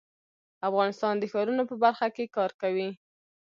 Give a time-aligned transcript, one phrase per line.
[0.69, 2.89] افغانستان د ښارونو په برخه کې کار کوي.